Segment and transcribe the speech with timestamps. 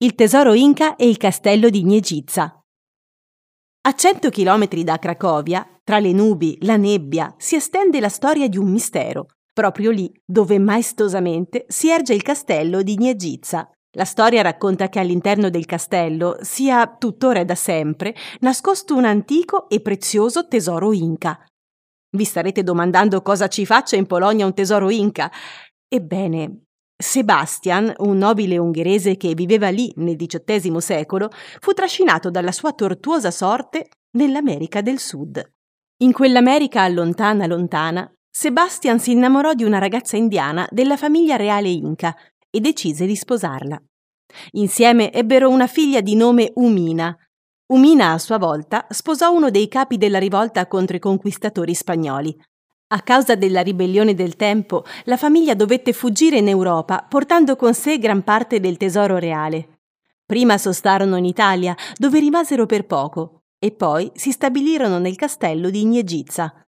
[0.00, 2.62] Il tesoro Inca e il castello di Niegizza.
[3.80, 8.56] A cento chilometri da Cracovia, tra le nubi, la nebbia, si estende la storia di
[8.56, 13.68] un mistero, proprio lì dove maestosamente si erge il castello di Niegizza.
[13.96, 19.68] La storia racconta che all'interno del castello sia tuttora e da sempre nascosto un antico
[19.68, 21.44] e prezioso tesoro Inca.
[22.16, 25.28] Vi starete domandando cosa ci faccia in Polonia un tesoro Inca?
[25.88, 26.66] Ebbene,
[27.00, 31.30] Sebastian, un nobile ungherese che viveva lì nel XVIII secolo,
[31.60, 35.40] fu trascinato dalla sua tortuosa sorte nell'America del Sud.
[35.98, 42.16] In quell'America lontana lontana, Sebastian si innamorò di una ragazza indiana della famiglia reale Inca
[42.50, 43.80] e decise di sposarla.
[44.52, 47.16] Insieme ebbero una figlia di nome Umina.
[47.72, 52.36] Umina, a sua volta, sposò uno dei capi della rivolta contro i conquistatori spagnoli,
[52.90, 57.98] a causa della ribellione del tempo, la famiglia dovette fuggire in Europa, portando con sé
[57.98, 59.80] gran parte del tesoro reale.
[60.24, 65.80] Prima sostarono in Italia, dove rimasero per poco, e poi si stabilirono nel castello di
[65.80, 66.64] Ignegizza.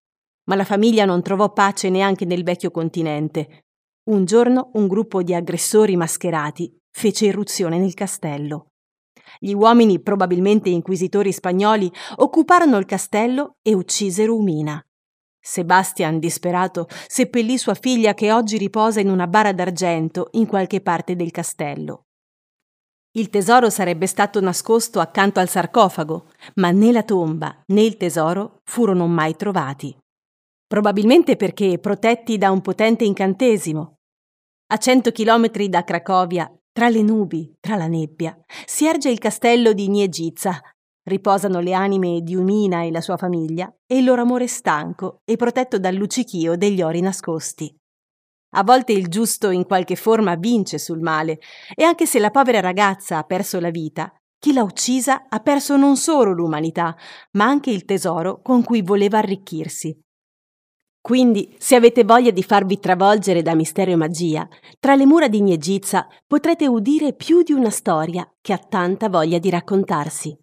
[0.45, 3.65] Ma la famiglia non trovò pace neanche nel vecchio continente.
[4.05, 8.69] Un giorno un gruppo di aggressori mascherati fece irruzione nel castello.
[9.39, 14.86] Gli uomini, probabilmente inquisitori spagnoli, occuparono il castello e uccisero Umina.
[15.47, 21.15] Sebastian, disperato, seppellì sua figlia che oggi riposa in una bara d'argento in qualche parte
[21.15, 22.07] del castello.
[23.13, 28.59] Il tesoro sarebbe stato nascosto accanto al sarcofago, ma né la tomba né il tesoro
[28.65, 29.97] furono mai trovati.
[30.67, 33.99] Probabilmente perché protetti da un potente incantesimo.
[34.73, 39.73] A cento chilometri da Cracovia, tra le nubi, tra la nebbia, si erge il castello
[39.73, 40.61] di Niegizza,
[41.09, 45.37] Riposano le anime di Umina e la sua famiglia e il loro amore stanco e
[45.37, 47.73] protetto dal luccichio degli ori nascosti.
[48.57, 51.39] A volte il giusto in qualche forma vince sul male
[51.77, 55.77] e anche se la povera ragazza ha perso la vita, chi l'ha uccisa ha perso
[55.77, 56.97] non solo l'umanità,
[57.33, 59.97] ma anche il tesoro con cui voleva arricchirsi.
[61.01, 64.49] Quindi, se avete voglia di farvi travolgere da mistero e magia,
[64.81, 69.39] tra le mura di Niegizza potrete udire più di una storia che ha tanta voglia
[69.39, 70.37] di raccontarsi.